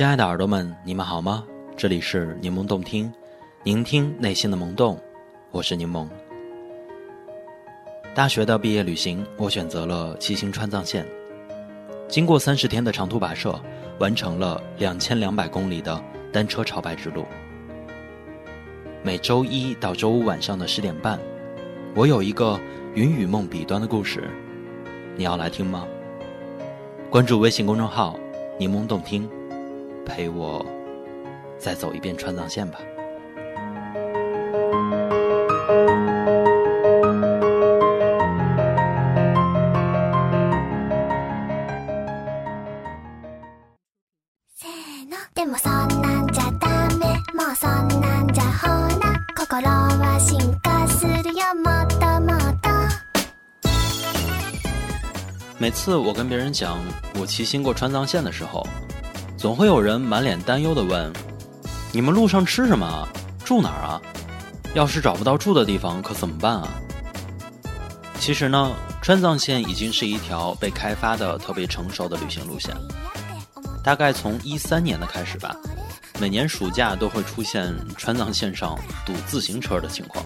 [0.00, 1.44] 亲爱的耳朵们，你们好吗？
[1.76, 3.12] 这里是柠檬动听，
[3.64, 4.98] 聆听内心的萌动，
[5.50, 6.08] 我是柠檬。
[8.14, 11.06] 大学的毕业旅行，我选择了骑行川藏线，
[12.08, 13.60] 经过三十天的长途跋涉，
[13.98, 17.26] 完成了两千两百公里的单车朝拜之路。
[19.02, 21.20] 每周一到周五晚上的十点半，
[21.94, 22.58] 我有一个
[22.94, 24.30] 云与梦彼端的故事，
[25.14, 25.86] 你要来听吗？
[27.10, 28.18] 关注微信公众号
[28.58, 29.28] “柠檬动听”，
[30.04, 30.64] 陪我
[31.58, 32.80] 再走一遍川藏线吧。
[55.60, 56.78] 每次我跟别人讲
[57.20, 58.66] 我骑行过川藏线的时候，
[59.40, 61.10] 总会有人满脸担忧的问
[61.92, 63.08] ：“你们路上吃什么？
[63.42, 64.02] 住哪儿啊？
[64.74, 66.68] 要是找不到住的地方，可怎么办啊？”
[68.20, 72.76] 其实呢，川藏线已经是一条被开发的特别成熟的旅行路线。
[73.82, 75.56] 大概从一三年的开始吧，
[76.20, 80.22] 每年暑假都会出现川藏线上堵自行车的情况，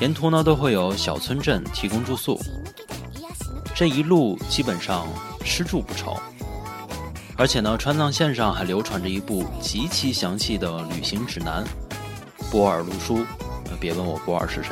[0.00, 2.40] 沿途呢都会有小村镇提供住宿。
[3.74, 5.06] 这一路基本上
[5.44, 6.18] 吃住不愁，
[7.38, 11.62] 而且呢，川藏线上还流传着一部极其详细的旅行指南
[12.50, 13.18] 《波尔路书》。
[13.78, 14.70] 别问我波尔是谁。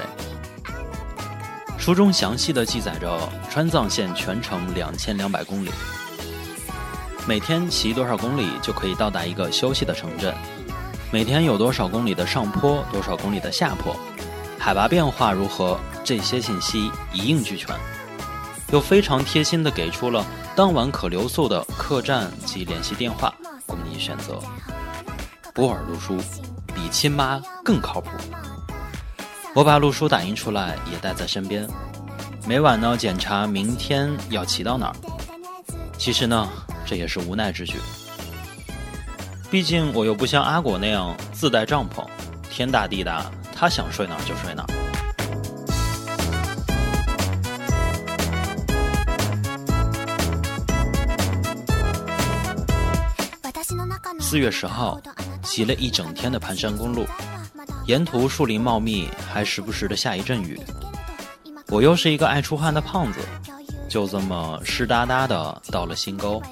[1.78, 5.70] 书中详细的记载着川藏线全程两千两百公里，
[7.28, 10.34] 每天骑多少公里就可以到达一个休息的城镇，
[11.12, 13.94] 每天有多少公里的上坡，多少公里的下坡，
[14.58, 17.76] 海拔变化如何，这些信息一应俱全。
[18.72, 20.24] 又非常贴心的给出了
[20.56, 23.34] 当晚可留宿的客栈及联系电话，
[23.66, 24.38] 供你选择。
[25.52, 26.16] 波尔路书
[26.72, 28.10] 比亲妈更靠谱。
[29.52, 31.68] 我把路书打印出来，也带在身边，
[32.46, 34.96] 每晚呢检查明天要骑到哪儿。
[35.98, 36.48] 其实呢，
[36.86, 37.78] 这也是无奈之举。
[39.50, 42.06] 毕竟我又不像阿果那样自带帐篷，
[42.48, 44.93] 天大地大，他想睡哪儿就睡哪儿。
[54.34, 55.00] 四月十号，
[55.44, 57.06] 骑了一整天的盘山公路，
[57.86, 60.60] 沿途树林茂密，还时不时的下一阵雨。
[61.68, 63.20] 我又是一个爱出汗的胖子，
[63.88, 66.42] 就这么湿哒哒的到了新沟。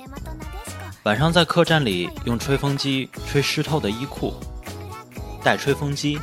[1.02, 4.32] 晚上在客栈里用吹风机吹湿透的衣裤，
[5.42, 6.20] 带吹风机，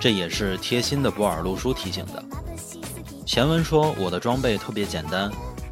[0.00, 2.24] 这也是贴心的波尔路书提醒的。
[3.24, 5.30] 前文说我的装备特别简单，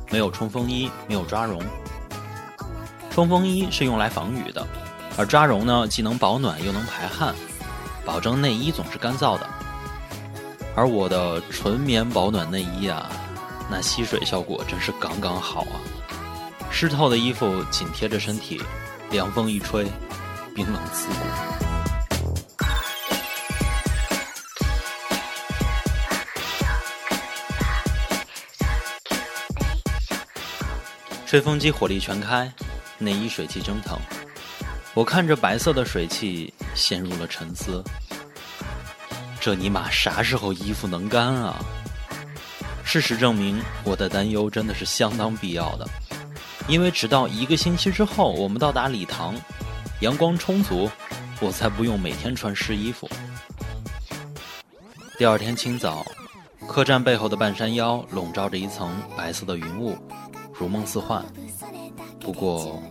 [0.09, 1.61] 没有冲锋衣，没有抓绒。
[3.11, 4.65] 冲锋衣是用来防雨的。
[5.19, 7.35] 而抓绒呢，既能保暖又能排汗，
[8.05, 9.49] 保证内衣总是干燥的。
[10.75, 13.11] 而我的纯棉保暖内衣啊，
[13.71, 15.81] 那吸水效果真是刚刚好啊！
[16.71, 18.61] 湿透的衣服紧贴着身体，
[19.11, 19.87] 凉风一吹，
[20.55, 21.15] 冰冷刺骨。
[31.25, 32.53] 吹风机火力全开，
[32.99, 33.99] 内衣水汽蒸腾。
[34.97, 37.85] 我看着白色的水汽，陷入了沉思。
[39.39, 41.63] 这尼玛啥时候衣服能干啊？
[42.83, 45.87] 事实证明，我的担忧真的是相当必要的。
[46.67, 49.35] 因为直到一个星期之后，我们到达礼堂，
[50.01, 50.91] 阳光充足，
[51.41, 53.07] 我才不用每天穿湿衣服。
[55.19, 56.07] 第二天清早，
[56.67, 59.95] 客栈背后的半山腰笼罩着一层白色的云雾，
[60.59, 61.23] 如梦似幻。
[62.19, 62.83] 不过。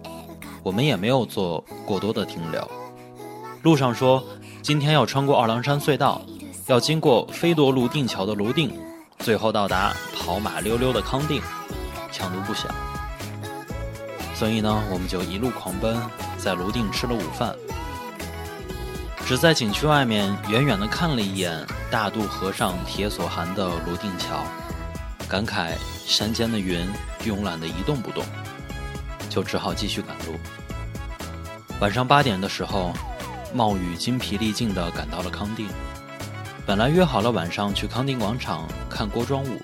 [0.65, 2.67] 我们也没有做过多的停留。
[3.61, 4.23] 路上说，
[4.63, 6.19] 今天要穿过二郎山隧道，
[6.65, 8.75] 要经过飞夺泸定桥的泸定，
[9.19, 11.39] 最后到达跑马溜溜的康定，
[12.11, 12.67] 强度不小。
[14.33, 15.95] 所以呢，我们就一路狂奔，
[16.35, 17.55] 在泸定吃了午饭，
[19.23, 24.43] 只在景区外面远远的看了一眼大渡河上铁索寒的泸定桥，
[25.29, 25.73] 感慨
[26.07, 26.83] 山间的云
[27.23, 28.25] 慵懒的一动不动。
[29.35, 30.39] 就只好继续赶路。
[31.81, 32.93] 晚上八点的时候，
[33.53, 35.67] 冒雨筋疲力尽地赶到了康定。
[36.65, 39.61] 本来约好了晚上去康定广场看锅庄舞，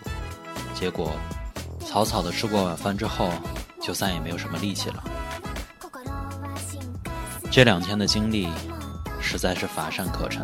[0.74, 1.14] 结果
[1.88, 3.32] 草草的吃过晚饭之后，
[3.82, 5.02] 就再也没有什么力气了。
[7.50, 8.50] 这两天的经历，
[9.22, 10.44] 实在是乏善可陈。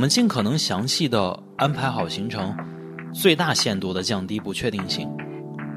[0.00, 2.56] 我们尽可能详细的安排好行程，
[3.12, 5.06] 最大限度的降低不确定性，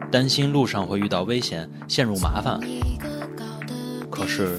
[0.09, 2.57] 担心路上会遇到危险，陷入麻烦。
[4.09, 4.57] 可是，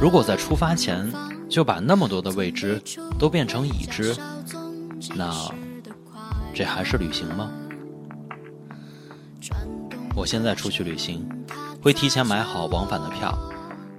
[0.00, 1.12] 如果在出发前
[1.50, 2.80] 就把那么多的未知
[3.18, 4.16] 都变成已知，
[5.14, 5.30] 那
[6.54, 7.50] 这还是旅行吗？
[10.16, 11.28] 我现在出去旅行，
[11.82, 13.38] 会提前买好往返的票，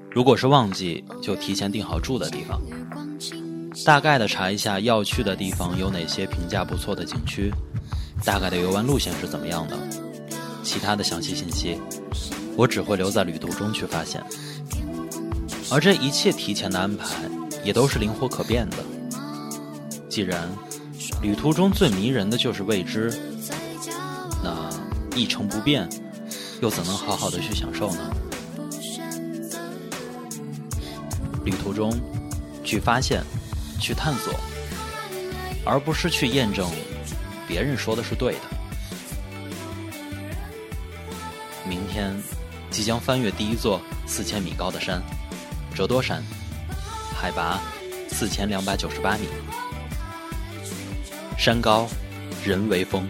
[0.09, 2.59] 如果是旺季，就提前订好住的地方。
[3.85, 7.53] 大概的查一下要去的地方有哪些评价不错的景区，
[8.23, 9.77] 大概的游玩路线是怎么样的，
[10.63, 11.77] 其他的详细信息，
[12.55, 14.23] 我只会留在旅途中去发现。
[15.69, 17.07] 而这一切提前的安排
[17.63, 18.77] 也都是灵活可变的。
[20.07, 20.47] 既然
[21.21, 23.13] 旅途中最迷人的就是未知，
[24.41, 24.69] 那
[25.15, 25.89] 一成不变，
[26.61, 28.09] 又怎能好好的去享受呢？
[31.43, 31.93] 旅途中
[32.63, 33.21] 去发现。
[33.83, 34.33] 去探索，
[35.65, 36.71] 而不是去验证
[37.45, 38.39] 别人说的是对的。
[41.67, 42.15] 明天
[42.71, 45.03] 即将翻越第一座四千米高的山——
[45.75, 46.23] 折多山，
[47.13, 47.59] 海拔
[48.07, 49.27] 四千两百九十八米。
[51.37, 51.85] 山高
[52.45, 53.05] 人为峰。